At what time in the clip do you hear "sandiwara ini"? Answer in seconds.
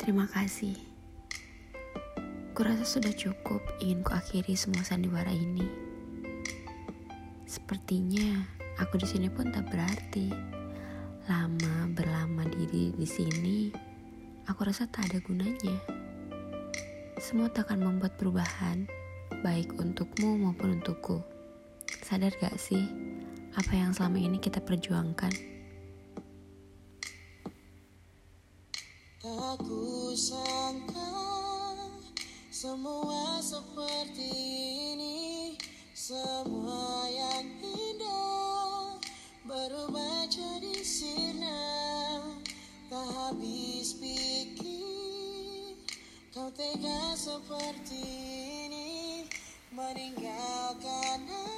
4.80-5.68